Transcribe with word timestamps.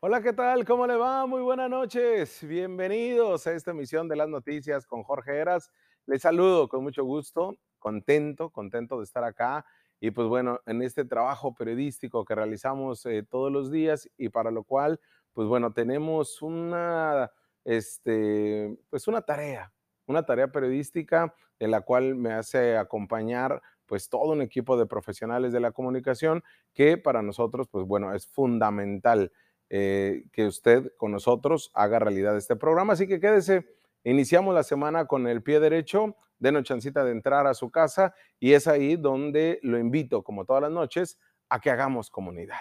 Hola, 0.00 0.22
¿qué 0.22 0.32
tal? 0.32 0.64
¿Cómo 0.64 0.86
le 0.86 0.94
va? 0.94 1.26
Muy 1.26 1.42
buenas 1.42 1.68
noches. 1.68 2.46
Bienvenidos 2.46 3.48
a 3.48 3.52
esta 3.52 3.72
emisión 3.72 4.06
de 4.06 4.14
las 4.14 4.28
noticias 4.28 4.86
con 4.86 5.02
Jorge 5.02 5.36
Eras. 5.38 5.72
Les 6.06 6.22
saludo 6.22 6.68
con 6.68 6.84
mucho 6.84 7.02
gusto, 7.02 7.56
contento, 7.80 8.50
contento 8.50 8.98
de 8.98 9.02
estar 9.02 9.24
acá. 9.24 9.66
Y 9.98 10.12
pues 10.12 10.28
bueno, 10.28 10.60
en 10.66 10.82
este 10.82 11.04
trabajo 11.04 11.52
periodístico 11.52 12.24
que 12.24 12.36
realizamos 12.36 13.04
eh, 13.06 13.24
todos 13.28 13.50
los 13.50 13.72
días 13.72 14.08
y 14.16 14.28
para 14.28 14.52
lo 14.52 14.62
cual, 14.62 15.00
pues 15.32 15.48
bueno, 15.48 15.72
tenemos 15.72 16.42
una, 16.42 17.32
este, 17.64 18.78
pues 18.90 19.08
una 19.08 19.22
tarea, 19.22 19.72
una 20.06 20.24
tarea 20.24 20.46
periodística 20.46 21.34
en 21.58 21.72
la 21.72 21.80
cual 21.80 22.14
me 22.14 22.34
hace 22.34 22.76
acompañar 22.76 23.60
pues 23.84 24.08
todo 24.08 24.30
un 24.30 24.42
equipo 24.42 24.76
de 24.76 24.86
profesionales 24.86 25.52
de 25.52 25.58
la 25.58 25.72
comunicación 25.72 26.44
que 26.72 26.98
para 26.98 27.20
nosotros, 27.22 27.66
pues 27.68 27.84
bueno, 27.84 28.14
es 28.14 28.28
fundamental 28.28 29.32
eh, 29.70 30.24
que 30.32 30.46
usted 30.46 30.92
con 30.96 31.12
nosotros 31.12 31.70
haga 31.74 31.98
realidad 31.98 32.36
este 32.36 32.56
programa. 32.56 32.94
Así 32.94 33.06
que 33.06 33.20
quédese, 33.20 33.66
iniciamos 34.04 34.54
la 34.54 34.62
semana 34.62 35.06
con 35.06 35.26
el 35.26 35.42
pie 35.42 35.60
derecho, 35.60 36.16
denos 36.38 36.64
chancita 36.64 37.04
de 37.04 37.12
entrar 37.12 37.46
a 37.46 37.54
su 37.54 37.70
casa 37.70 38.14
y 38.38 38.52
es 38.52 38.66
ahí 38.66 38.96
donde 38.96 39.58
lo 39.62 39.78
invito, 39.78 40.22
como 40.22 40.44
todas 40.44 40.62
las 40.62 40.72
noches, 40.72 41.18
a 41.48 41.60
que 41.60 41.70
hagamos 41.70 42.10
comunidad. 42.10 42.60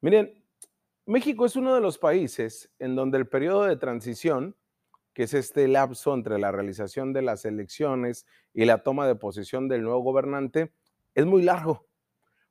Miren, 0.00 0.44
México 1.06 1.46
es 1.46 1.56
uno 1.56 1.74
de 1.74 1.80
los 1.80 1.98
países 1.98 2.70
en 2.78 2.96
donde 2.96 3.18
el 3.18 3.28
periodo 3.28 3.64
de 3.64 3.76
transición 3.76 4.56
que 5.16 5.22
es 5.22 5.32
este 5.32 5.66
lapso 5.66 6.12
entre 6.12 6.38
la 6.38 6.52
realización 6.52 7.14
de 7.14 7.22
las 7.22 7.46
elecciones 7.46 8.26
y 8.52 8.66
la 8.66 8.82
toma 8.82 9.06
de 9.06 9.14
posesión 9.14 9.66
del 9.66 9.82
nuevo 9.82 10.00
gobernante, 10.00 10.74
es 11.14 11.24
muy 11.24 11.40
largo. 11.40 11.86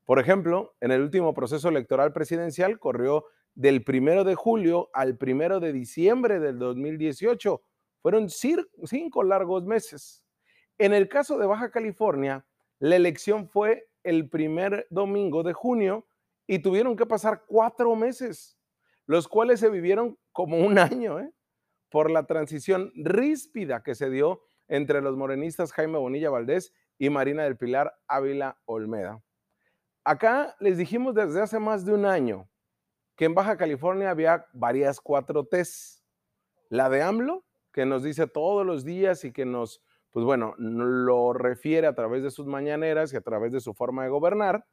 Por 0.03 0.17
ejemplo, 0.17 0.75
en 0.81 0.89
el 0.89 1.03
último 1.03 1.35
proceso 1.35 1.69
electoral 1.69 2.11
presidencial 2.11 2.79
corrió 2.79 3.25
del 3.55 3.83
primero 3.83 4.23
de 4.23 4.35
julio 4.35 4.89
al 4.93 5.17
primero 5.17 5.59
de 5.59 5.73
diciembre 5.73 6.39
del 6.39 6.59
2018. 6.59 7.61
Fueron 8.01 8.29
cinco 8.29 9.23
largos 9.23 9.65
meses. 9.65 10.23
En 10.77 10.93
el 10.93 11.09
caso 11.09 11.37
de 11.37 11.47
Baja 11.47 11.71
California, 11.71 12.45
la 12.79 12.95
elección 12.95 13.49
fue 13.49 13.87
el 14.03 14.29
primer 14.29 14.85
domingo 14.89 15.41
de 15.41 15.53
junio 15.53 16.05
y 16.45 16.59
tuvieron 16.59 16.95
que 16.95 17.05
pasar 17.05 17.45
cuatro 17.47 17.95
meses, 17.95 18.59
los 19.07 19.27
cuales 19.27 19.59
se 19.59 19.69
vivieron 19.69 20.19
como 20.31 20.57
un 20.57 20.77
año. 20.77 21.19
¿eh? 21.19 21.31
por 21.95 22.11
la 22.11 22.25
transición 22.25 22.91
ríspida 22.93 23.81
que 23.81 23.95
se 23.95 24.09
dio 24.09 24.41
entre 24.67 25.01
los 25.01 25.15
morenistas 25.15 25.71
Jaime 25.71 25.97
Bonilla 25.97 26.29
Valdés 26.29 26.73
y 26.97 27.09
Marina 27.09 27.43
del 27.43 27.55
Pilar 27.55 27.97
Ávila 28.05 28.59
Olmeda. 28.65 29.23
Acá 30.03 30.57
les 30.59 30.77
dijimos 30.77 31.15
desde 31.15 31.41
hace 31.41 31.57
más 31.57 31.85
de 31.85 31.93
un 31.93 32.05
año 32.05 32.49
que 33.15 33.25
en 33.25 33.35
Baja 33.35 33.57
California 33.57 34.09
había 34.09 34.45
varias 34.53 34.99
cuatro 34.99 35.45
T's. 35.45 36.03
La 36.69 36.89
de 36.89 37.01
AMLO, 37.01 37.43
que 37.71 37.85
nos 37.85 38.03
dice 38.03 38.27
todos 38.27 38.65
los 38.65 38.83
días 38.83 39.23
y 39.23 39.31
que 39.31 39.45
nos, 39.45 39.81
pues 40.11 40.25
bueno, 40.25 40.55
lo 40.57 41.33
refiere 41.33 41.87
a 41.87 41.93
través 41.93 42.23
de 42.23 42.31
sus 42.31 42.47
mañaneras 42.47 43.13
y 43.13 43.17
a 43.17 43.21
través 43.21 43.51
de 43.51 43.59
su 43.59 43.73
forma 43.73 44.03
de 44.03 44.09
gobernar. 44.09 44.65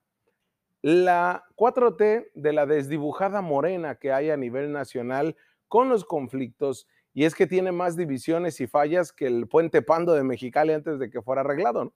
La 0.80 1.44
4T 1.56 2.30
de 2.34 2.52
la 2.52 2.66
desdibujada 2.66 3.40
morena 3.40 3.96
que 3.96 4.12
hay 4.12 4.30
a 4.30 4.36
nivel 4.36 4.72
nacional 4.72 5.36
con 5.68 5.88
los 5.88 6.04
conflictos 6.04 6.88
y 7.14 7.24
es 7.24 7.34
que 7.34 7.46
tiene 7.46 7.72
más 7.72 7.96
divisiones 7.96 8.60
y 8.60 8.66
fallas 8.66 9.12
que 9.12 9.26
el 9.26 9.46
puente 9.46 9.82
Pando 9.82 10.14
de 10.14 10.24
Mexicali 10.24 10.72
antes 10.72 10.98
de 10.98 11.10
que 11.10 11.22
fuera 11.22 11.42
arreglado. 11.42 11.94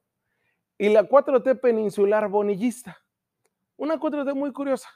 Y 0.78 0.90
la 0.90 1.08
4T 1.08 1.60
peninsular 1.60 2.28
bonillista, 2.28 2.98
una 3.76 3.98
4T 3.98 4.34
muy 4.34 4.52
curiosa, 4.52 4.88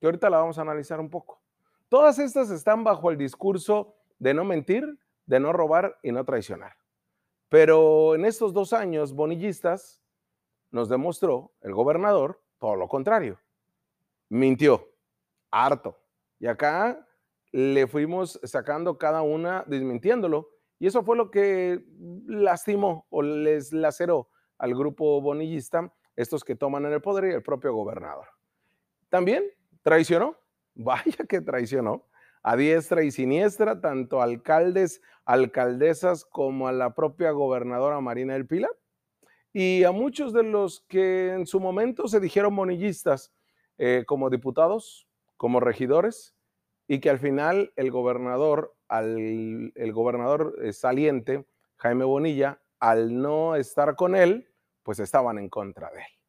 que 0.00 0.06
ahorita 0.06 0.30
la 0.30 0.38
vamos 0.38 0.58
a 0.58 0.62
analizar 0.62 0.98
un 0.98 1.10
poco. 1.10 1.40
Todas 1.88 2.18
estas 2.18 2.50
están 2.50 2.82
bajo 2.84 3.10
el 3.10 3.18
discurso 3.18 3.94
de 4.18 4.32
no 4.32 4.44
mentir, 4.44 4.98
de 5.26 5.40
no 5.40 5.52
robar 5.52 5.98
y 6.02 6.10
no 6.10 6.24
traicionar. 6.24 6.76
Pero 7.48 8.14
en 8.14 8.24
estos 8.24 8.52
dos 8.52 8.72
años 8.72 9.12
bonillistas 9.12 10.00
nos 10.70 10.88
demostró 10.88 11.52
el 11.60 11.74
gobernador 11.74 12.40
todo 12.58 12.76
lo 12.76 12.88
contrario. 12.88 13.38
Mintió, 14.28 14.88
harto. 15.50 15.98
Y 16.38 16.46
acá 16.46 17.06
le 17.52 17.86
fuimos 17.86 18.38
sacando 18.44 18.96
cada 18.96 19.22
una, 19.22 19.64
desmintiéndolo, 19.66 20.48
y 20.78 20.86
eso 20.86 21.02
fue 21.02 21.16
lo 21.16 21.30
que 21.30 21.84
lastimó 22.26 23.06
o 23.10 23.22
les 23.22 23.72
laceró 23.72 24.28
al 24.56 24.74
grupo 24.74 25.20
bonillista, 25.20 25.92
estos 26.16 26.44
que 26.44 26.54
toman 26.54 26.86
en 26.86 26.92
el 26.92 27.02
poder 27.02 27.30
y 27.30 27.34
el 27.34 27.42
propio 27.42 27.74
gobernador. 27.74 28.26
También 29.08 29.44
traicionó, 29.82 30.36
vaya 30.74 31.24
que 31.28 31.40
traicionó, 31.40 32.06
a 32.42 32.56
diestra 32.56 33.02
y 33.02 33.10
siniestra, 33.10 33.80
tanto 33.80 34.22
alcaldes, 34.22 35.02
alcaldesas, 35.24 36.24
como 36.24 36.68
a 36.68 36.72
la 36.72 36.94
propia 36.94 37.32
gobernadora 37.32 38.00
Marina 38.00 38.34
del 38.34 38.46
Pilar, 38.46 38.70
y 39.52 39.84
a 39.84 39.92
muchos 39.92 40.32
de 40.32 40.44
los 40.44 40.80
que 40.88 41.32
en 41.32 41.46
su 41.46 41.60
momento 41.60 42.08
se 42.08 42.20
dijeron 42.20 42.54
bonillistas, 42.54 43.32
eh, 43.78 44.04
como 44.06 44.30
diputados, 44.30 45.08
como 45.36 45.60
regidores, 45.60 46.34
y 46.86 47.00
que 47.00 47.10
al 47.10 47.18
final 47.18 47.72
el 47.76 47.90
gobernador, 47.90 48.74
al, 48.88 49.72
el 49.74 49.92
gobernador 49.92 50.56
eh, 50.62 50.72
saliente, 50.72 51.46
Jaime 51.76 52.04
Bonilla, 52.04 52.60
al 52.78 53.20
no 53.20 53.54
estar 53.54 53.96
con 53.96 54.14
él, 54.16 54.48
pues 54.82 54.98
estaban 54.98 55.38
en 55.38 55.48
contra 55.48 55.90
de 55.90 56.00
él. 56.00 56.19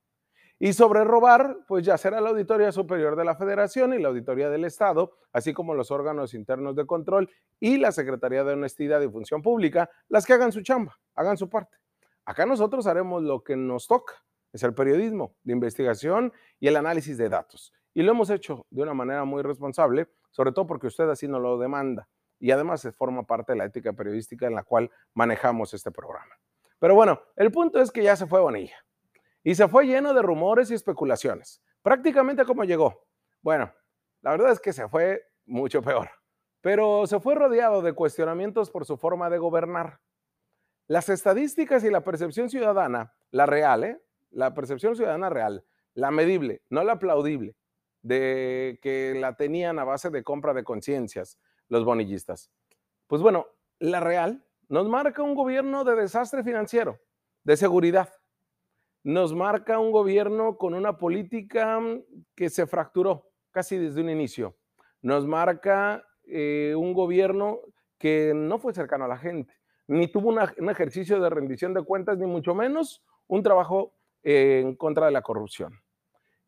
Y 0.63 0.73
sobre 0.73 1.03
robar, 1.03 1.57
pues 1.67 1.83
ya 1.83 1.97
será 1.97 2.21
la 2.21 2.29
Auditoría 2.29 2.71
Superior 2.71 3.15
de 3.15 3.25
la 3.25 3.35
Federación 3.35 3.95
y 3.95 3.99
la 3.99 4.09
Auditoría 4.09 4.47
del 4.47 4.63
Estado, 4.63 5.17
así 5.33 5.55
como 5.55 5.73
los 5.73 5.89
órganos 5.89 6.35
internos 6.35 6.75
de 6.75 6.85
control 6.85 7.31
y 7.59 7.77
la 7.77 7.91
Secretaría 7.91 8.43
de 8.43 8.53
Honestidad 8.53 9.01
y 9.01 9.09
Función 9.09 9.41
Pública, 9.41 9.89
las 10.07 10.23
que 10.23 10.33
hagan 10.33 10.51
su 10.51 10.61
chamba, 10.61 10.99
hagan 11.15 11.35
su 11.35 11.49
parte. 11.49 11.77
Acá 12.25 12.45
nosotros 12.45 12.85
haremos 12.85 13.23
lo 13.23 13.43
que 13.43 13.55
nos 13.55 13.87
toca, 13.87 14.13
es 14.53 14.61
el 14.61 14.75
periodismo 14.75 15.35
de 15.41 15.53
investigación 15.53 16.31
y 16.59 16.67
el 16.67 16.75
análisis 16.75 17.17
de 17.17 17.27
datos. 17.27 17.73
Y 17.95 18.03
lo 18.03 18.11
hemos 18.11 18.29
hecho 18.29 18.67
de 18.69 18.83
una 18.83 18.93
manera 18.93 19.25
muy 19.25 19.41
responsable, 19.41 20.09
sobre 20.29 20.51
todo 20.51 20.67
porque 20.67 20.85
usted 20.85 21.09
así 21.09 21.27
nos 21.27 21.41
lo 21.41 21.57
demanda. 21.57 22.07
Y 22.39 22.51
además 22.51 22.81
se 22.81 22.91
forma 22.91 23.23
parte 23.23 23.53
de 23.53 23.57
la 23.57 23.65
ética 23.65 23.93
periodística 23.93 24.45
en 24.45 24.53
la 24.53 24.61
cual 24.61 24.91
manejamos 25.15 25.73
este 25.73 25.89
programa. 25.89 26.35
Pero 26.77 26.93
bueno, 26.93 27.19
el 27.35 27.51
punto 27.51 27.81
es 27.81 27.89
que 27.91 28.03
ya 28.03 28.15
se 28.15 28.27
fue 28.27 28.39
Bonilla. 28.39 28.75
Y 29.43 29.55
se 29.55 29.67
fue 29.67 29.87
lleno 29.87 30.13
de 30.13 30.21
rumores 30.21 30.71
y 30.71 30.75
especulaciones. 30.75 31.61
Prácticamente 31.81 32.45
como 32.45 32.63
llegó. 32.63 33.05
Bueno, 33.41 33.73
la 34.21 34.31
verdad 34.31 34.51
es 34.51 34.59
que 34.59 34.73
se 34.73 34.87
fue 34.87 35.23
mucho 35.45 35.81
peor. 35.81 36.09
Pero 36.61 37.07
se 37.07 37.19
fue 37.19 37.35
rodeado 37.35 37.81
de 37.81 37.93
cuestionamientos 37.93 38.69
por 38.69 38.85
su 38.85 38.97
forma 38.97 39.29
de 39.29 39.39
gobernar. 39.39 39.99
Las 40.87 41.09
estadísticas 41.09 41.83
y 41.83 41.89
la 41.89 42.03
percepción 42.03 42.49
ciudadana, 42.49 43.13
la 43.31 43.45
real, 43.45 43.83
¿eh? 43.83 44.01
la 44.29 44.53
percepción 44.53 44.95
ciudadana 44.95 45.29
real, 45.29 45.65
la 45.93 46.11
medible, 46.11 46.61
no 46.69 46.83
la 46.83 46.93
aplaudible, 46.93 47.55
de 48.01 48.79
que 48.81 49.15
la 49.15 49.35
tenían 49.35 49.79
a 49.79 49.83
base 49.83 50.09
de 50.09 50.23
compra 50.23 50.53
de 50.53 50.63
conciencias 50.63 51.39
los 51.67 51.85
bonillistas. 51.85 52.51
Pues 53.07 53.21
bueno, 53.21 53.47
la 53.79 53.99
real 53.99 54.45
nos 54.67 54.87
marca 54.87 55.23
un 55.23 55.35
gobierno 55.35 55.83
de 55.83 55.95
desastre 55.95 56.43
financiero, 56.43 56.99
de 57.43 57.57
seguridad. 57.57 58.13
Nos 59.03 59.33
marca 59.33 59.79
un 59.79 59.91
gobierno 59.91 60.57
con 60.57 60.73
una 60.73 60.97
política 60.97 61.79
mm, 61.79 62.03
que 62.35 62.49
se 62.49 62.67
fracturó 62.67 63.31
casi 63.51 63.77
desde 63.77 64.01
un 64.01 64.09
inicio. 64.09 64.57
Nos 65.01 65.25
marca 65.25 66.03
eh, 66.25 66.73
un 66.77 66.93
gobierno 66.93 67.59
que 67.97 68.33
no 68.35 68.59
fue 68.59 68.73
cercano 68.73 69.05
a 69.05 69.07
la 69.07 69.17
gente, 69.17 69.53
ni 69.87 70.07
tuvo 70.07 70.29
un 70.29 70.69
ejercicio 70.69 71.19
de 71.19 71.29
rendición 71.29 71.73
de 71.73 71.83
cuentas, 71.83 72.17
ni 72.17 72.25
mucho 72.25 72.55
menos 72.55 73.03
un 73.27 73.43
trabajo 73.43 73.95
en 74.23 74.75
contra 74.75 75.07
de 75.07 75.11
la 75.11 75.21
corrupción. 75.21 75.79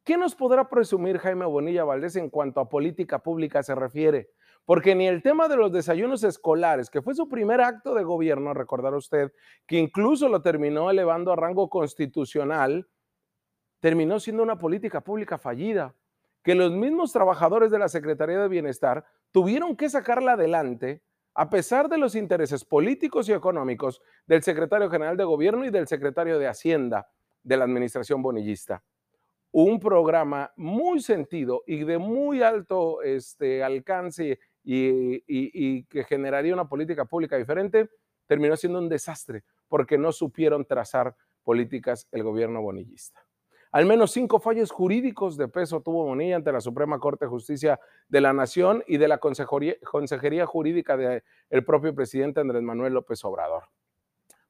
¿Qué 0.03 0.17
nos 0.17 0.35
podrá 0.35 0.69
presumir 0.69 1.17
Jaime 1.17 1.45
Bonilla 1.45 1.83
Valdés 1.83 2.15
en 2.17 2.29
cuanto 2.29 2.59
a 2.59 2.69
política 2.69 3.19
pública 3.19 3.63
se 3.63 3.73
refiere? 3.73 4.31
Porque 4.65 4.95
ni 4.95 5.07
el 5.07 5.21
tema 5.21 5.47
de 5.47 5.57
los 5.57 5.71
desayunos 5.71 6.23
escolares, 6.23 6.89
que 6.89 7.01
fue 7.01 7.15
su 7.15 7.27
primer 7.27 7.61
acto 7.61 7.93
de 7.93 8.03
gobierno, 8.03 8.53
recordar 8.53 8.93
usted, 8.93 9.33
que 9.67 9.77
incluso 9.77 10.29
lo 10.29 10.41
terminó 10.41 10.89
elevando 10.89 11.33
a 11.33 11.35
rango 11.35 11.69
constitucional, 11.69 12.87
terminó 13.81 14.19
siendo 14.19 14.43
una 14.43 14.57
política 14.57 15.01
pública 15.01 15.37
fallida, 15.37 15.93
que 16.43 16.55
los 16.55 16.71
mismos 16.71 17.11
trabajadores 17.11 17.71
de 17.71 17.79
la 17.79 17.89
Secretaría 17.89 18.39
de 18.39 18.47
Bienestar 18.47 19.05
tuvieron 19.31 19.75
que 19.75 19.89
sacarla 19.89 20.33
adelante 20.33 21.01
a 21.35 21.49
pesar 21.49 21.89
de 21.89 21.97
los 21.97 22.15
intereses 22.15 22.63
políticos 22.63 23.27
y 23.27 23.33
económicos 23.33 24.01
del 24.27 24.43
secretario 24.43 24.89
general 24.89 25.17
de 25.17 25.23
gobierno 25.23 25.65
y 25.65 25.71
del 25.71 25.87
secretario 25.87 26.37
de 26.37 26.47
Hacienda 26.47 27.09
de 27.41 27.57
la 27.57 27.65
administración 27.65 28.21
bonillista. 28.21 28.83
Un 29.51 29.79
programa 29.79 30.51
muy 30.55 30.99
sentido 30.99 31.63
y 31.67 31.83
de 31.83 31.97
muy 31.97 32.41
alto 32.41 33.01
este, 33.01 33.63
alcance 33.63 34.39
y, 34.63 35.83
que 35.85 36.03
generaría 36.03 36.53
una 36.53 36.67
política 36.67 37.05
pública 37.05 37.37
diferente, 37.37 37.89
terminó 38.27 38.55
siendo 38.55 38.79
un 38.79 38.89
desastre 38.89 39.43
porque 39.67 39.97
no 39.97 40.11
supieron 40.11 40.65
trazar 40.65 41.15
políticas 41.43 42.07
el 42.11 42.23
gobierno 42.23 42.61
bonillista. 42.61 43.25
Al 43.71 43.87
menos 43.87 44.11
cinco 44.11 44.39
fallos 44.39 44.69
jurídicos 44.69 45.35
de 45.35 45.47
peso 45.47 45.81
tuvo 45.81 46.05
Bonilla 46.05 46.35
ante 46.35 46.51
la 46.51 46.61
Suprema 46.61 46.99
Corte 46.99 47.25
de 47.25 47.29
Justicia 47.29 47.79
de 48.07 48.21
la 48.21 48.31
Nación 48.31 48.83
y 48.85 48.97
de 48.97 49.07
la 49.07 49.17
Consejería, 49.17 50.45
Jurídica 50.45 50.95
del 50.95 51.65
propio 51.65 51.95
presidente 51.95 52.39
Andrés 52.39 52.61
Manuel 52.61 52.93
López 52.93 53.25
Obrador. 53.25 53.63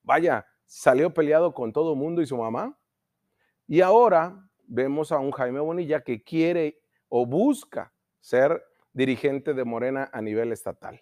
Vaya, 0.02 0.46
salió 0.66 1.14
peleado 1.14 1.54
con 1.54 1.72
todo 1.72 1.94
el 1.94 2.00
mundo 2.00 2.22
y 2.22 2.26
su 2.26 2.36
mamá. 2.36 2.78
Y 3.66 3.80
ahora 3.80 4.46
vemos 4.68 5.14
a 5.14 5.20
un 5.20 5.32
Jaime 5.32 5.62
Bonilla 5.62 6.02
que 6.02 6.22
quiere 6.22 6.82
o 7.08 7.26
busca 7.26 7.94
ser 8.20 8.62
dirigente 8.94 9.54
de 9.54 9.66
Morena 9.66 10.10
a 10.14 10.22
nivel 10.22 10.52
estatal. 10.52 11.02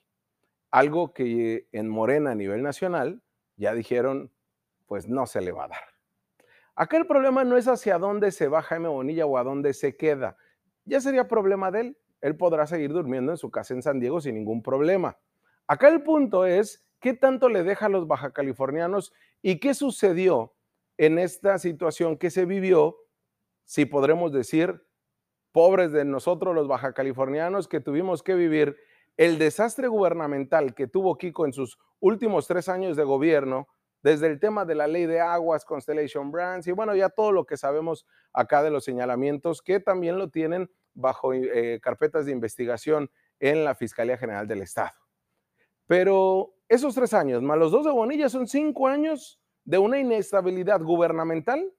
Algo 0.72 1.14
que 1.14 1.68
en 1.72 1.90
Morena 1.90 2.32
a 2.32 2.36
nivel 2.36 2.64
nacional 2.64 3.22
ya 3.58 3.74
dijeron, 3.74 4.32
pues 4.88 5.08
no 5.08 5.26
se 5.26 5.42
le 5.42 5.52
va 5.52 5.66
a 5.66 5.70
dar. 5.70 5.84
Acá 6.76 6.98
el 6.98 7.06
problema 7.06 7.44
no 7.44 7.58
es 7.58 7.68
hacia 7.68 7.98
dónde 7.98 8.32
se 8.32 8.48
va 8.48 8.62
Jaime 8.62 8.88
Bonilla 8.88 9.26
o 9.26 9.38
a 9.38 9.44
dónde 9.44 9.74
se 9.74 9.96
queda. 9.98 10.38
Ya 10.86 11.02
sería 11.02 11.28
problema 11.28 11.70
de 11.70 11.82
él. 11.82 11.98
Él 12.22 12.38
podrá 12.38 12.66
seguir 12.66 12.92
durmiendo 12.92 13.32
en 13.32 13.38
su 13.38 13.52
casa 13.52 13.74
en 13.74 13.82
San 13.82 14.00
Diego 14.00 14.22
sin 14.22 14.36
ningún 14.36 14.64
problema. 14.64 15.18
Acá 15.68 15.90
el 15.90 16.04
punto 16.04 16.46
es 16.46 16.86
qué 17.00 17.14
tanto 17.14 17.50
le 17.50 17.64
deja 17.64 17.88
a 17.88 17.90
los 17.90 18.08
baja 18.08 18.32
californianos 18.32 19.14
y 19.42 19.60
qué 19.60 19.74
sucedió 19.74 20.54
en 20.98 21.20
esta 21.20 21.58
situación 21.58 22.18
que 22.18 22.30
se 22.30 22.46
vivió, 22.46 22.98
si 23.66 23.86
podremos 23.86 24.32
decir, 24.32 24.84
pobres 25.52 25.92
de 25.92 26.06
nosotros 26.06 26.56
los 26.56 26.68
baja 26.68 26.94
californianos 26.94 27.68
que 27.68 27.80
tuvimos 27.80 28.24
que 28.24 28.36
vivir 28.36 28.78
el 29.18 29.38
desastre 29.38 29.88
gubernamental 29.88 30.74
que 30.74 30.88
tuvo 30.88 31.18
Kiko 31.18 31.46
en 31.46 31.54
sus 31.54 31.78
últimos 32.00 32.48
tres 32.48 32.70
años 32.70 32.98
de 32.98 33.04
gobierno, 33.04 33.68
desde 34.04 34.28
el 34.28 34.40
tema 34.40 34.66
de 34.66 34.76
la 34.76 34.88
ley 34.88 35.06
de 35.06 35.20
aguas, 35.20 35.66
Constellation 35.66 36.32
Brands 36.32 36.68
y 36.68 36.72
bueno, 36.72 36.96
ya 36.96 37.10
todo 37.10 37.32
lo 37.32 37.46
que 37.46 37.58
sabemos 37.58 38.06
acá 38.34 38.64
de 38.64 38.72
los 38.72 38.84
señalamientos 38.84 39.62
que 39.62 39.80
también 39.80 40.18
lo 40.18 40.30
tienen 40.30 40.72
bajo 40.94 41.34
eh, 41.34 41.80
carpetas 41.82 42.26
de 42.26 42.32
investigación 42.32 43.12
en 43.40 43.64
la 43.64 43.76
Fiscalía 43.76 44.18
General 44.18 44.48
del 44.48 44.62
Estado. 44.62 44.96
Pero 45.88 46.56
esos 46.68 46.96
tres 46.96 47.14
años, 47.14 47.42
más 47.42 47.58
los 47.58 47.72
dos 47.72 47.86
de 47.86 47.92
Bonilla, 47.92 48.30
son 48.30 48.48
cinco 48.48 48.88
años 48.88 49.40
de 49.66 49.78
una 49.78 50.00
inestabilidad 50.00 50.82
gubernamental, 50.82 51.72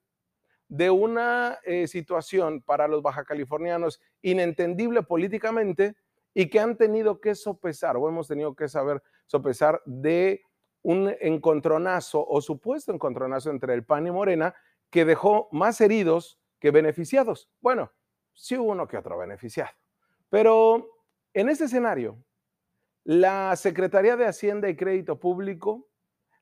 de 0.67 0.89
una 0.89 1.59
eh, 1.63 1.87
situación 1.87 2.61
para 2.61 2.87
los 2.87 3.01
baja 3.01 3.25
californianos 3.25 4.01
inentendible 4.21 5.03
políticamente 5.03 5.95
y 6.33 6.49
que 6.49 6.59
han 6.59 6.77
tenido 6.77 7.19
que 7.19 7.35
sopesar 7.35 7.97
o 7.97 8.07
hemos 8.09 8.27
tenido 8.27 8.55
que 8.55 8.67
saber 8.67 9.01
sopesar 9.27 9.81
de 9.85 10.41
un 10.81 11.13
encontronazo 11.21 12.25
o 12.27 12.41
supuesto 12.41 12.91
encontronazo 12.91 13.49
entre 13.49 13.73
el 13.73 13.85
PAN 13.85 14.07
y 14.07 14.11
Morena 14.11 14.55
que 14.89 15.05
dejó 15.05 15.47
más 15.51 15.79
heridos 15.81 16.39
que 16.59 16.71
beneficiados. 16.71 17.49
Bueno, 17.61 17.91
sí 18.33 18.57
hubo 18.57 18.71
uno 18.71 18.87
que 18.87 18.97
otro 18.97 19.17
beneficiado. 19.17 19.71
Pero 20.29 20.89
en 21.33 21.49
este 21.49 21.65
escenario, 21.65 22.17
la 23.03 23.55
Secretaría 23.55 24.15
de 24.15 24.25
Hacienda 24.25 24.69
y 24.69 24.75
Crédito 24.75 25.19
Público, 25.19 25.87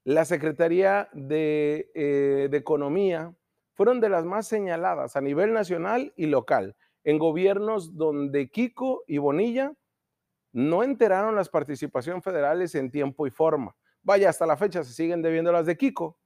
la 0.03 0.25
Secretaría 0.25 1.09
de, 1.13 1.91
eh, 1.93 2.47
de 2.49 2.57
Economía, 2.57 3.33
fueron 3.73 3.99
de 3.99 4.09
las 4.09 4.25
más 4.25 4.47
señaladas 4.47 5.15
a 5.15 5.21
nivel 5.21 5.53
nacional 5.53 6.13
y 6.15 6.27
local, 6.27 6.75
en 7.03 7.17
gobiernos 7.17 7.95
donde 7.97 8.49
Kiko 8.49 9.03
y 9.07 9.17
Bonilla 9.17 9.73
no 10.53 10.83
enteraron 10.83 11.35
las 11.35 11.49
participaciones 11.49 12.23
federales 12.23 12.75
en 12.75 12.91
tiempo 12.91 13.25
y 13.25 13.31
forma. 13.31 13.75
Vaya, 14.03 14.29
hasta 14.29 14.45
la 14.45 14.57
fecha 14.57 14.83
se 14.83 14.93
siguen 14.93 15.21
debiendo 15.21 15.51
las 15.51 15.65
de 15.65 15.77
Kiko. 15.77 16.17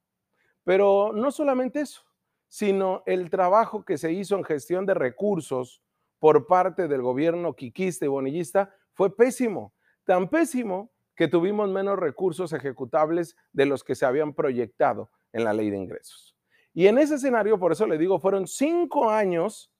Pero 0.64 1.12
no 1.14 1.32
solamente 1.32 1.82
eso, 1.82 2.02
sino 2.48 3.04
el 3.06 3.30
trabajo 3.30 3.86
que 3.86 3.98
se 3.98 4.12
hizo 4.12 4.36
en 4.36 4.44
gestión 4.44 4.86
de 4.86 4.96
recursos 4.96 5.84
por 6.20 6.48
parte 6.48 6.88
del 6.88 7.02
gobierno 7.02 7.56
quiquista 7.56 8.06
y 8.06 8.08
bonillista 8.08 8.74
fue 8.94 9.16
pésimo. 9.16 9.74
Tan 10.06 10.30
pésimo 10.30 10.92
que 11.16 11.28
tuvimos 11.28 11.70
menos 11.70 11.98
recursos 11.98 12.52
ejecutables 12.54 13.36
de 13.54 13.66
los 13.66 13.84
que 13.84 13.96
se 13.96 14.06
habían 14.06 14.34
proyectado 14.34 15.12
en 15.32 15.44
la 15.44 15.54
ley 15.54 15.70
de 15.70 15.78
ingresos. 15.78 16.35
Y 16.78 16.88
en 16.88 16.98
ese 16.98 17.16
escenario, 17.16 17.58
por 17.58 17.72
eso 17.72 17.88
le 17.88 17.98
digo, 17.98 18.20
fueron 18.20 18.46
cinco 18.46 19.10
años 19.10 19.72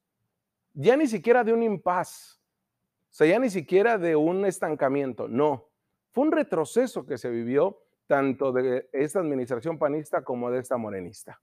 ya 0.74 0.96
ni 0.96 1.08
siquiera 1.08 1.44
de 1.44 1.52
un 1.52 1.62
impas, 1.62 2.42
o 3.10 3.14
sea, 3.14 3.28
ya 3.28 3.38
ni 3.38 3.50
siquiera 3.50 3.98
de 3.98 4.16
un 4.16 4.46
estancamiento, 4.46 5.28
no. 5.28 5.68
Fue 6.14 6.24
un 6.24 6.32
retroceso 6.32 7.06
que 7.06 7.18
se 7.18 7.30
vivió 7.30 7.82
tanto 8.08 8.54
de 8.54 8.90
esta 8.94 9.20
administración 9.20 9.78
panista 9.78 10.24
como 10.24 10.50
de 10.50 10.60
esta 10.60 10.78
morenista. 10.78 11.42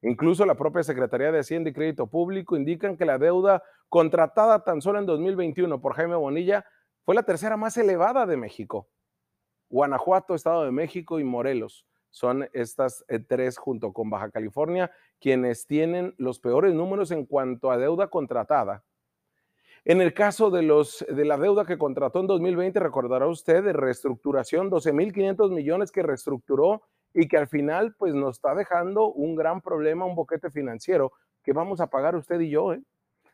Incluso 0.00 0.46
la 0.46 0.54
propia 0.54 0.82
Secretaría 0.82 1.30
de 1.30 1.40
Hacienda 1.40 1.68
y 1.68 1.74
Crédito 1.74 2.06
Público 2.06 2.56
indican 2.56 2.96
que 2.96 3.04
la 3.04 3.18
deuda 3.18 3.62
contratada 3.90 4.64
tan 4.64 4.80
solo 4.80 4.98
en 4.98 5.06
2021 5.06 5.82
por 5.82 5.94
Jaime 5.96 6.16
Bonilla 6.16 6.64
fue 7.04 7.14
la 7.14 7.24
tercera 7.24 7.58
más 7.58 7.76
elevada 7.76 8.24
de 8.24 8.38
México. 8.38 8.88
Guanajuato, 9.68 10.34
Estado 10.34 10.64
de 10.64 10.72
México 10.72 11.20
y 11.20 11.24
Morelos 11.24 11.86
son 12.14 12.48
estas 12.52 13.04
eh, 13.08 13.18
tres 13.18 13.58
junto 13.58 13.92
con 13.92 14.08
Baja 14.08 14.30
California 14.30 14.92
quienes 15.18 15.66
tienen 15.66 16.14
los 16.16 16.38
peores 16.38 16.72
números 16.72 17.10
en 17.10 17.26
cuanto 17.26 17.72
a 17.72 17.76
deuda 17.76 18.06
contratada 18.06 18.84
en 19.86 20.00
el 20.00 20.14
caso 20.14 20.50
de, 20.50 20.62
los, 20.62 21.04
de 21.06 21.24
la 21.26 21.36
deuda 21.36 21.66
que 21.66 21.76
contrató 21.76 22.20
en 22.20 22.26
2020, 22.26 22.80
recordará 22.80 23.26
usted 23.26 23.62
de 23.62 23.74
reestructuración, 23.74 24.70
12.500 24.70 25.50
millones 25.50 25.92
que 25.92 26.02
reestructuró 26.02 26.82
y 27.12 27.28
que 27.28 27.36
al 27.36 27.48
final 27.48 27.94
pues 27.98 28.14
nos 28.14 28.36
está 28.36 28.54
dejando 28.54 29.12
un 29.12 29.34
gran 29.34 29.60
problema, 29.60 30.06
un 30.06 30.14
boquete 30.14 30.50
financiero 30.50 31.12
que 31.42 31.52
vamos 31.52 31.82
a 31.82 31.88
pagar 31.88 32.16
usted 32.16 32.40
y 32.40 32.48
yo. 32.48 32.72
¿eh? 32.72 32.80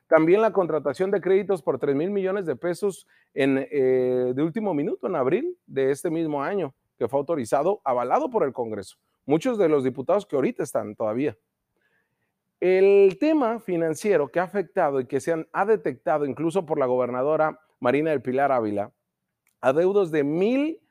También 0.09 0.41
la 0.41 0.53
contratación 0.53 1.13
de 1.13 1.21
créditos 1.21 1.63
por 1.63 1.79
3 1.79 1.95
mil 1.95 2.11
millones 2.11 2.47
de 2.47 2.57
pesos 2.57 3.07
en, 3.33 3.69
eh, 3.71 4.33
de 4.35 4.43
último 4.43 4.75
minuto, 4.75 5.07
en 5.07 5.15
abril 5.15 5.57
de 5.67 5.93
este 5.93 6.11
mismo 6.11 6.43
año, 6.43 6.75
que 7.01 7.09
fue 7.09 7.19
autorizado, 7.19 7.81
avalado 7.83 8.29
por 8.29 8.45
el 8.45 8.53
Congreso. 8.53 8.99
Muchos 9.25 9.57
de 9.57 9.71
los 9.71 9.85
diputados 9.85 10.27
que 10.27 10.37
ahorita 10.37 10.63
están 10.63 10.95
todavía. 10.95 11.35
El 12.61 13.17
tema 13.19 13.59
financiero 13.59 14.29
que 14.29 14.39
ha 14.39 14.43
afectado 14.43 15.01
y 15.01 15.07
que 15.07 15.19
se 15.19 15.49
ha 15.51 15.65
detectado 15.65 16.27
incluso 16.27 16.67
por 16.67 16.79
la 16.79 16.85
gobernadora 16.85 17.59
Marina 17.79 18.11
del 18.11 18.21
Pilar 18.21 18.53
Ávila, 18.53 18.93
adeudos 19.63 20.11
de 20.11 20.25
mil, 20.25 20.83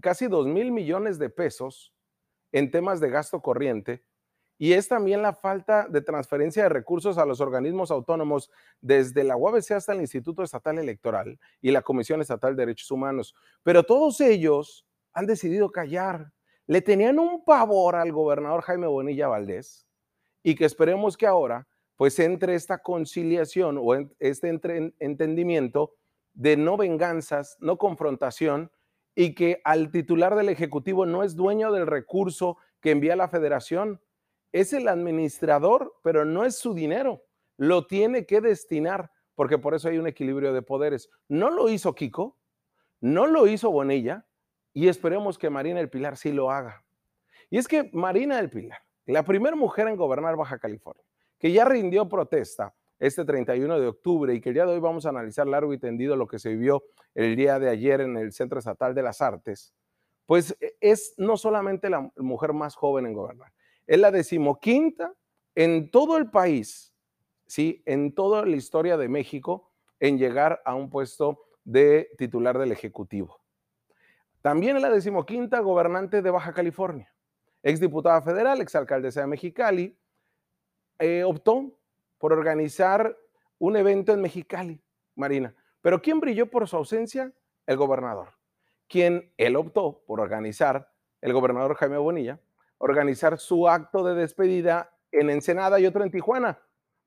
casi 0.00 0.26
dos 0.26 0.46
mil 0.46 0.72
millones 0.72 1.18
de 1.18 1.28
pesos 1.28 1.92
en 2.50 2.70
temas 2.70 2.98
de 2.98 3.10
gasto 3.10 3.42
corriente, 3.42 4.02
y 4.56 4.72
es 4.72 4.88
también 4.88 5.20
la 5.20 5.34
falta 5.34 5.86
de 5.86 6.00
transferencia 6.00 6.62
de 6.62 6.70
recursos 6.70 7.18
a 7.18 7.26
los 7.26 7.42
organismos 7.42 7.90
autónomos 7.90 8.50
desde 8.80 9.22
la 9.22 9.36
UABC 9.36 9.72
hasta 9.72 9.92
el 9.92 10.00
Instituto 10.00 10.42
Estatal 10.42 10.78
Electoral 10.78 11.38
y 11.60 11.72
la 11.72 11.82
Comisión 11.82 12.22
Estatal 12.22 12.56
de 12.56 12.62
Derechos 12.62 12.90
Humanos. 12.90 13.34
Pero 13.62 13.82
todos 13.82 14.20
ellos 14.22 14.87
han 15.18 15.26
decidido 15.26 15.70
callar. 15.70 16.32
Le 16.66 16.80
tenían 16.80 17.18
un 17.18 17.44
pavor 17.44 17.96
al 17.96 18.12
gobernador 18.12 18.62
Jaime 18.62 18.86
Bonilla 18.86 19.26
Valdés 19.26 19.86
y 20.42 20.54
que 20.54 20.64
esperemos 20.64 21.16
que 21.16 21.26
ahora 21.26 21.66
pues 21.98 22.16
entre 22.20 22.54
esta 22.54 22.78
conciliación 22.78 23.76
o 23.76 23.92
este 24.20 24.48
entendimiento 25.00 25.96
de 26.32 26.56
no 26.56 26.76
venganzas, 26.76 27.56
no 27.58 27.76
confrontación 27.76 28.70
y 29.16 29.34
que 29.34 29.60
al 29.64 29.90
titular 29.90 30.36
del 30.36 30.48
Ejecutivo 30.48 31.06
no 31.06 31.24
es 31.24 31.34
dueño 31.34 31.72
del 31.72 31.88
recurso 31.88 32.56
que 32.80 32.92
envía 32.92 33.16
la 33.16 33.28
federación, 33.28 34.00
es 34.52 34.72
el 34.72 34.86
administrador, 34.86 35.96
pero 36.04 36.24
no 36.24 36.44
es 36.44 36.56
su 36.56 36.72
dinero, 36.72 37.24
lo 37.56 37.88
tiene 37.88 38.26
que 38.26 38.40
destinar, 38.40 39.10
porque 39.34 39.58
por 39.58 39.74
eso 39.74 39.88
hay 39.88 39.98
un 39.98 40.06
equilibrio 40.06 40.52
de 40.52 40.62
poderes. 40.62 41.10
No 41.26 41.50
lo 41.50 41.68
hizo 41.68 41.96
Kiko, 41.96 42.38
no 43.00 43.26
lo 43.26 43.48
hizo 43.48 43.72
Bonilla, 43.72 44.27
y 44.78 44.88
esperemos 44.88 45.38
que 45.38 45.50
Marina 45.50 45.80
del 45.80 45.90
Pilar 45.90 46.16
sí 46.16 46.32
lo 46.32 46.50
haga. 46.50 46.84
Y 47.50 47.58
es 47.58 47.66
que 47.66 47.90
Marina 47.92 48.36
del 48.36 48.50
Pilar 48.50 48.78
la 49.08 49.24
primera 49.24 49.56
mujer 49.56 49.88
en 49.88 49.96
gobernar 49.96 50.36
Baja 50.36 50.58
California, 50.58 51.02
que 51.38 51.50
ya 51.50 51.64
rindió 51.64 52.08
protesta 52.08 52.74
este 52.98 53.24
31 53.24 53.80
de 53.80 53.86
octubre 53.86 54.34
y 54.34 54.40
que 54.40 54.50
el 54.50 54.54
día 54.54 54.66
de 54.66 54.74
hoy 54.74 54.80
vamos 54.80 55.06
a 55.06 55.08
analizar 55.08 55.46
largo 55.46 55.72
y 55.72 55.78
tendido 55.78 56.14
lo 56.14 56.28
que 56.28 56.38
se 56.38 56.50
vivió 56.50 56.84
el 57.14 57.34
día 57.36 57.58
de 57.58 57.70
ayer 57.70 58.02
en 58.02 58.16
el 58.18 58.32
Centro 58.32 58.58
Estatal 58.58 58.94
de 58.94 59.02
las 59.02 59.22
Artes, 59.22 59.72
pues 60.26 60.54
e, 60.60 60.76
es 60.80 61.14
no 61.16 61.38
solamente 61.38 61.88
la 61.88 62.10
mujer 62.16 62.52
más 62.52 62.74
joven 62.74 63.06
en 63.06 63.14
gobernar, 63.14 63.50
es 63.86 63.98
la 63.98 64.10
decimoquinta 64.10 65.14
en 65.54 65.90
todo 65.90 66.18
el 66.18 66.30
país, 66.30 66.92
¿sí? 67.46 67.82
en 67.86 68.14
toda 68.14 68.44
la 68.44 68.56
historia 68.56 68.98
de 68.98 69.08
México, 69.08 69.72
en 70.00 70.18
llegar 70.18 70.60
a 70.66 70.74
un 70.74 70.90
puesto 70.90 71.46
de 71.64 72.10
titular 72.18 72.58
del 72.58 72.72
Ejecutivo. 72.72 73.40
También 74.42 74.76
es 74.76 74.82
la 74.82 74.90
decimoquinta 74.90 75.60
gobernante 75.60 76.22
de 76.22 76.30
Baja 76.30 76.52
California 76.52 77.12
exdiputada 77.62 78.22
federal, 78.22 78.60
exalcaldesa 78.60 79.20
de 79.20 79.26
Mexicali, 79.26 79.98
eh, 80.98 81.24
optó 81.24 81.72
por 82.18 82.32
organizar 82.32 83.16
un 83.58 83.76
evento 83.76 84.12
en 84.12 84.20
Mexicali, 84.20 84.80
Marina. 85.14 85.54
Pero 85.80 86.00
¿quién 86.00 86.20
brilló 86.20 86.50
por 86.50 86.68
su 86.68 86.76
ausencia? 86.76 87.32
El 87.66 87.76
gobernador. 87.76 88.30
Quien 88.88 89.32
él 89.36 89.56
optó 89.56 90.02
por 90.06 90.20
organizar, 90.20 90.90
el 91.20 91.32
gobernador 91.32 91.74
Jaime 91.74 91.98
Bonilla, 91.98 92.40
organizar 92.78 93.38
su 93.38 93.68
acto 93.68 94.02
de 94.04 94.14
despedida 94.14 94.90
en 95.12 95.30
Ensenada 95.30 95.78
y 95.80 95.86
otro 95.86 96.02
en 96.04 96.10
Tijuana. 96.10 96.60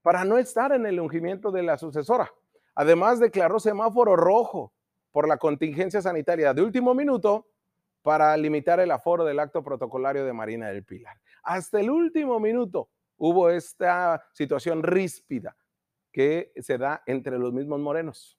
para 0.04 0.26
no 0.26 0.40
estar 0.40 0.72
en 0.72 0.88
el 0.88 1.00
ungimiento 1.00 1.52
de 1.52 1.62
la 1.62 1.78
sucesora. 1.78 2.34
Además, 2.74 3.20
declaró 3.20 3.60
semáforo 3.60 4.16
rojo 4.16 4.74
por 5.12 5.28
la 5.28 5.38
contingencia 5.38 6.02
sanitaria 6.02 6.54
de 6.54 6.62
último 6.62 6.94
minuto 6.94 7.48
para 8.02 8.36
limitar 8.38 8.80
el 8.80 8.92
aforo 8.92 9.24
del 9.24 9.40
acto 9.40 9.64
protocolario 9.64 10.26
de 10.26 10.34
Marina 10.34 10.70
del 10.70 10.84
Pilar. 10.84 11.18
Hasta 11.44 11.80
el 11.80 11.90
último 11.90 12.40
minuto 12.40 12.90
hubo 13.18 13.50
esta 13.50 14.24
situación 14.34 14.84
ríspida 14.84 15.56
que 16.12 16.52
se 16.58 16.78
da 16.78 17.04
entre 17.06 17.38
los 17.38 17.54
mismos 17.54 17.80
morenos. 17.80 18.38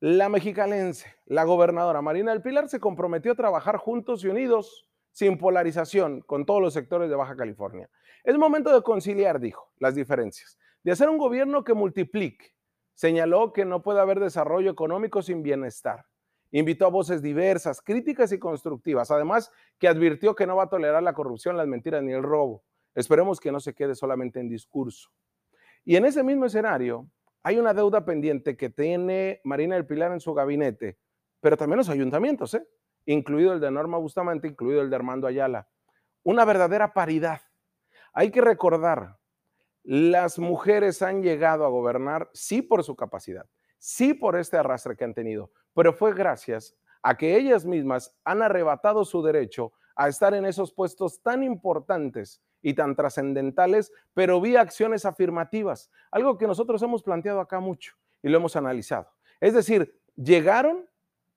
La 0.00 0.28
mexicalense, 0.28 1.14
la 1.26 1.44
gobernadora 1.44 2.02
Marina 2.02 2.32
del 2.32 2.42
Pilar, 2.42 2.68
se 2.68 2.80
comprometió 2.80 3.32
a 3.32 3.36
trabajar 3.36 3.76
juntos 3.76 4.24
y 4.24 4.28
unidos, 4.28 4.88
sin 5.12 5.38
polarización, 5.38 6.22
con 6.22 6.46
todos 6.46 6.62
los 6.62 6.72
sectores 6.72 7.10
de 7.10 7.16
Baja 7.16 7.36
California. 7.36 7.88
Es 8.24 8.36
momento 8.36 8.72
de 8.72 8.82
conciliar, 8.82 9.40
dijo, 9.40 9.70
las 9.78 9.94
diferencias, 9.94 10.58
de 10.82 10.92
hacer 10.92 11.08
un 11.08 11.18
gobierno 11.18 11.64
que 11.64 11.74
multiplique. 11.74 12.54
Señaló 13.00 13.54
que 13.54 13.64
no 13.64 13.80
puede 13.80 13.98
haber 13.98 14.20
desarrollo 14.20 14.70
económico 14.70 15.22
sin 15.22 15.42
bienestar. 15.42 16.04
Invitó 16.50 16.84
a 16.84 16.90
voces 16.90 17.22
diversas, 17.22 17.80
críticas 17.80 18.30
y 18.30 18.38
constructivas. 18.38 19.10
Además, 19.10 19.50
que 19.78 19.88
advirtió 19.88 20.34
que 20.34 20.46
no 20.46 20.56
va 20.56 20.64
a 20.64 20.68
tolerar 20.68 21.02
la 21.02 21.14
corrupción, 21.14 21.56
las 21.56 21.66
mentiras 21.66 22.02
ni 22.02 22.12
el 22.12 22.22
robo. 22.22 22.62
Esperemos 22.94 23.40
que 23.40 23.52
no 23.52 23.58
se 23.58 23.72
quede 23.72 23.94
solamente 23.94 24.38
en 24.38 24.50
discurso. 24.50 25.08
Y 25.82 25.96
en 25.96 26.04
ese 26.04 26.22
mismo 26.22 26.44
escenario, 26.44 27.08
hay 27.42 27.56
una 27.58 27.72
deuda 27.72 28.04
pendiente 28.04 28.54
que 28.54 28.68
tiene 28.68 29.40
Marina 29.44 29.76
del 29.76 29.86
Pilar 29.86 30.12
en 30.12 30.20
su 30.20 30.34
gabinete, 30.34 30.98
pero 31.40 31.56
también 31.56 31.78
los 31.78 31.88
ayuntamientos, 31.88 32.52
¿eh? 32.52 32.68
incluido 33.06 33.54
el 33.54 33.60
de 33.60 33.70
Norma 33.70 33.96
Bustamante, 33.96 34.46
incluido 34.46 34.82
el 34.82 34.90
de 34.90 34.96
Armando 34.96 35.26
Ayala. 35.26 35.70
Una 36.22 36.44
verdadera 36.44 36.92
paridad. 36.92 37.40
Hay 38.12 38.30
que 38.30 38.42
recordar, 38.42 39.19
las 39.82 40.38
mujeres 40.38 41.02
han 41.02 41.22
llegado 41.22 41.64
a 41.64 41.68
gobernar 41.68 42.30
sí 42.32 42.62
por 42.62 42.84
su 42.84 42.96
capacidad, 42.96 43.46
sí 43.78 44.14
por 44.14 44.36
este 44.36 44.56
arrastre 44.56 44.96
que 44.96 45.04
han 45.04 45.14
tenido, 45.14 45.50
pero 45.74 45.92
fue 45.92 46.14
gracias 46.14 46.76
a 47.02 47.16
que 47.16 47.36
ellas 47.36 47.64
mismas 47.64 48.14
han 48.24 48.42
arrebatado 48.42 49.04
su 49.04 49.22
derecho 49.22 49.72
a 49.96 50.08
estar 50.08 50.34
en 50.34 50.44
esos 50.44 50.72
puestos 50.72 51.22
tan 51.22 51.42
importantes 51.42 52.42
y 52.62 52.74
tan 52.74 52.94
trascendentales, 52.94 53.92
pero 54.14 54.40
vía 54.40 54.60
acciones 54.60 55.04
afirmativas, 55.04 55.90
algo 56.10 56.36
que 56.36 56.46
nosotros 56.46 56.82
hemos 56.82 57.02
planteado 57.02 57.40
acá 57.40 57.60
mucho 57.60 57.94
y 58.22 58.28
lo 58.28 58.38
hemos 58.38 58.56
analizado. 58.56 59.10
Es 59.40 59.54
decir, 59.54 59.98
llegaron 60.16 60.86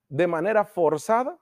de 0.09 0.27
manera 0.27 0.65
forzada 0.65 1.39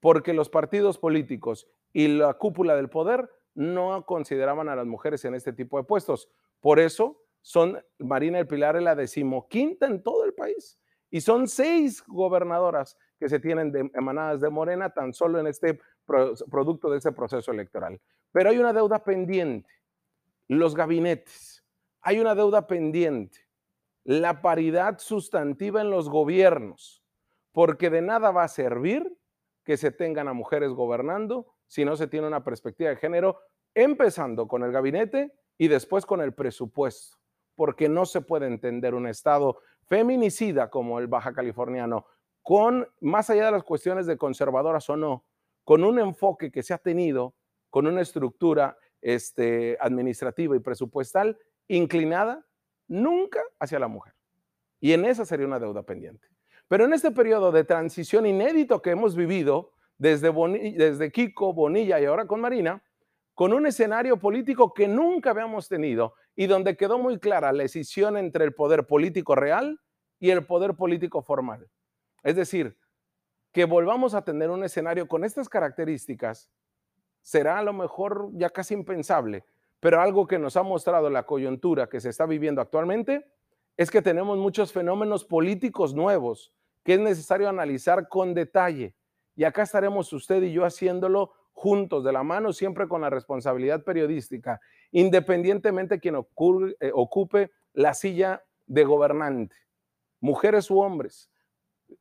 porque 0.00 0.34
los 0.34 0.50
partidos 0.50 0.98
políticos 0.98 1.66
y 1.92 2.08
la 2.08 2.34
cúpula 2.34 2.76
del 2.76 2.90
poder 2.90 3.30
no 3.56 4.04
consideraban 4.04 4.68
a 4.68 4.76
las 4.76 4.86
mujeres 4.86 5.24
en 5.24 5.34
este 5.34 5.52
tipo 5.52 5.78
de 5.78 5.84
puestos. 5.84 6.28
Por 6.60 6.78
eso 6.78 7.22
son 7.40 7.82
Marina 7.98 8.38
del 8.38 8.46
Pilar 8.46 8.80
la 8.80 8.94
decimoquinta 8.94 9.86
en 9.86 10.02
todo 10.02 10.24
el 10.24 10.34
país 10.34 10.78
y 11.10 11.20
son 11.22 11.48
seis 11.48 12.04
gobernadoras 12.06 12.98
que 13.18 13.28
se 13.28 13.40
tienen 13.40 13.72
de, 13.72 13.90
emanadas 13.94 14.40
de 14.40 14.50
Morena 14.50 14.90
tan 14.90 15.14
solo 15.14 15.40
en 15.40 15.46
este 15.46 15.80
producto 16.06 16.90
de 16.90 16.98
este 16.98 17.12
proceso 17.12 17.50
electoral. 17.50 18.00
Pero 18.30 18.50
hay 18.50 18.58
una 18.58 18.72
deuda 18.72 19.02
pendiente, 19.02 19.70
los 20.48 20.74
gabinetes, 20.74 21.64
hay 22.02 22.18
una 22.20 22.34
deuda 22.34 22.66
pendiente, 22.66 23.38
la 24.04 24.42
paridad 24.42 24.98
sustantiva 24.98 25.80
en 25.80 25.90
los 25.90 26.10
gobiernos, 26.10 27.02
porque 27.52 27.88
de 27.88 28.02
nada 28.02 28.30
va 28.30 28.44
a 28.44 28.48
servir 28.48 29.16
que 29.66 29.76
se 29.76 29.90
tengan 29.90 30.28
a 30.28 30.32
mujeres 30.32 30.70
gobernando 30.70 31.48
si 31.66 31.84
no 31.84 31.96
se 31.96 32.06
tiene 32.06 32.28
una 32.28 32.44
perspectiva 32.44 32.90
de 32.90 32.96
género, 32.96 33.40
empezando 33.74 34.46
con 34.46 34.62
el 34.62 34.70
gabinete 34.70 35.32
y 35.58 35.66
después 35.66 36.06
con 36.06 36.20
el 36.20 36.32
presupuesto, 36.32 37.18
porque 37.56 37.88
no 37.88 38.06
se 38.06 38.20
puede 38.20 38.46
entender 38.46 38.94
un 38.94 39.08
Estado 39.08 39.58
feminicida 39.88 40.70
como 40.70 41.00
el 41.00 41.08
baja 41.08 41.34
californiano, 41.34 42.06
con, 42.42 42.88
más 43.00 43.28
allá 43.28 43.46
de 43.46 43.50
las 43.50 43.64
cuestiones 43.64 44.06
de 44.06 44.16
conservadoras 44.16 44.88
o 44.88 44.96
no, 44.96 45.24
con 45.64 45.82
un 45.82 45.98
enfoque 45.98 46.52
que 46.52 46.62
se 46.62 46.72
ha 46.72 46.78
tenido, 46.78 47.34
con 47.68 47.88
una 47.88 48.02
estructura 48.02 48.78
este, 49.02 49.76
administrativa 49.80 50.54
y 50.54 50.60
presupuestal 50.60 51.36
inclinada 51.66 52.46
nunca 52.86 53.42
hacia 53.58 53.80
la 53.80 53.88
mujer. 53.88 54.14
Y 54.78 54.92
en 54.92 55.04
esa 55.04 55.24
sería 55.24 55.46
una 55.46 55.58
deuda 55.58 55.82
pendiente. 55.82 56.28
Pero 56.68 56.84
en 56.84 56.92
este 56.92 57.10
periodo 57.10 57.52
de 57.52 57.64
transición 57.64 58.26
inédito 58.26 58.82
que 58.82 58.90
hemos 58.90 59.14
vivido, 59.14 59.72
desde, 59.98 60.32
desde 60.76 61.12
Kiko, 61.12 61.52
Bonilla 61.52 62.00
y 62.00 62.04
ahora 62.04 62.26
con 62.26 62.40
Marina, 62.40 62.82
con 63.34 63.52
un 63.52 63.66
escenario 63.66 64.18
político 64.18 64.72
que 64.72 64.88
nunca 64.88 65.30
habíamos 65.30 65.68
tenido 65.68 66.14
y 66.34 66.46
donde 66.46 66.76
quedó 66.76 66.98
muy 66.98 67.18
clara 67.18 67.52
la 67.52 67.62
decisión 67.62 68.16
entre 68.16 68.44
el 68.44 68.54
poder 68.54 68.86
político 68.86 69.34
real 69.34 69.80
y 70.18 70.30
el 70.30 70.46
poder 70.46 70.74
político 70.74 71.22
formal. 71.22 71.68
Es 72.22 72.36
decir, 72.36 72.78
que 73.52 73.64
volvamos 73.64 74.14
a 74.14 74.24
tener 74.24 74.50
un 74.50 74.64
escenario 74.64 75.06
con 75.06 75.24
estas 75.24 75.48
características 75.48 76.50
será 77.22 77.58
a 77.58 77.62
lo 77.62 77.72
mejor 77.72 78.30
ya 78.32 78.50
casi 78.50 78.74
impensable, 78.74 79.44
pero 79.80 80.00
algo 80.00 80.26
que 80.26 80.38
nos 80.38 80.56
ha 80.56 80.62
mostrado 80.62 81.10
la 81.10 81.24
coyuntura 81.24 81.88
que 81.88 82.00
se 82.00 82.10
está 82.10 82.24
viviendo 82.26 82.60
actualmente 82.60 83.26
es 83.76 83.90
que 83.90 84.02
tenemos 84.02 84.38
muchos 84.38 84.72
fenómenos 84.72 85.24
políticos 85.24 85.94
nuevos 85.94 86.52
que 86.82 86.94
es 86.94 87.00
necesario 87.00 87.48
analizar 87.48 88.08
con 88.08 88.32
detalle. 88.32 88.94
Y 89.34 89.44
acá 89.44 89.62
estaremos 89.62 90.12
usted 90.12 90.42
y 90.42 90.52
yo 90.52 90.64
haciéndolo 90.64 91.32
juntos, 91.52 92.04
de 92.04 92.12
la 92.12 92.22
mano, 92.22 92.52
siempre 92.52 92.86
con 92.86 93.00
la 93.00 93.10
responsabilidad 93.10 93.82
periodística, 93.82 94.60
independientemente 94.92 95.98
quien 95.98 96.14
eh, 96.14 96.90
ocupe 96.94 97.50
la 97.72 97.94
silla 97.94 98.44
de 98.66 98.84
gobernante, 98.84 99.56
mujeres 100.20 100.70
u 100.70 100.80
hombres, 100.80 101.30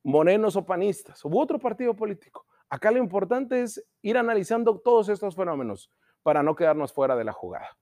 morenos 0.03 0.55
o 0.55 0.65
panistas, 0.65 1.23
u 1.25 1.39
otro 1.39 1.57
partido 1.57 1.95
político. 1.95 2.45
Acá 2.69 2.91
lo 2.91 2.99
importante 2.99 3.61
es 3.61 3.83
ir 4.01 4.17
analizando 4.17 4.79
todos 4.79 5.09
estos 5.09 5.35
fenómenos 5.35 5.89
para 6.21 6.43
no 6.43 6.55
quedarnos 6.55 6.91
fuera 6.93 7.15
de 7.15 7.23
la 7.23 7.33
jugada. 7.33 7.77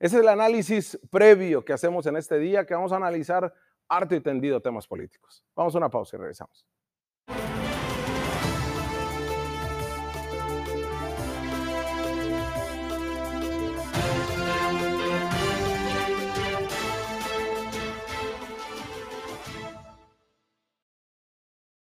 Ese 0.00 0.16
es 0.16 0.22
el 0.22 0.28
análisis 0.28 0.98
previo 1.10 1.64
que 1.64 1.72
hacemos 1.72 2.06
en 2.06 2.16
este 2.16 2.38
día, 2.38 2.64
que 2.64 2.74
vamos 2.74 2.92
a 2.92 2.96
analizar 2.96 3.52
harto 3.88 4.14
y 4.14 4.20
tendido 4.20 4.60
temas 4.60 4.86
políticos. 4.86 5.44
Vamos 5.56 5.74
a 5.74 5.78
una 5.78 5.90
pausa 5.90 6.16
y 6.16 6.20
regresamos. 6.20 6.66